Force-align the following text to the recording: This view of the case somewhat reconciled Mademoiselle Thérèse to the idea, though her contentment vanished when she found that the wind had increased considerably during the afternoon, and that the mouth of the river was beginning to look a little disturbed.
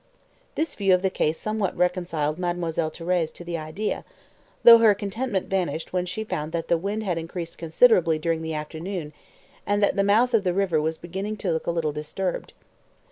This 0.55 0.73
view 0.73 0.95
of 0.95 1.03
the 1.03 1.11
case 1.11 1.39
somewhat 1.39 1.77
reconciled 1.77 2.39
Mademoiselle 2.39 2.89
Thérèse 2.89 3.31
to 3.33 3.43
the 3.43 3.55
idea, 3.55 4.03
though 4.63 4.79
her 4.79 4.95
contentment 4.95 5.45
vanished 5.47 5.93
when 5.93 6.07
she 6.07 6.23
found 6.23 6.53
that 6.53 6.69
the 6.69 6.77
wind 6.79 7.03
had 7.03 7.19
increased 7.19 7.59
considerably 7.59 8.17
during 8.17 8.41
the 8.41 8.55
afternoon, 8.55 9.13
and 9.63 9.83
that 9.83 9.95
the 9.95 10.03
mouth 10.03 10.33
of 10.33 10.43
the 10.43 10.53
river 10.53 10.81
was 10.81 10.97
beginning 10.97 11.37
to 11.37 11.51
look 11.51 11.67
a 11.67 11.71
little 11.71 11.91
disturbed. 11.91 12.53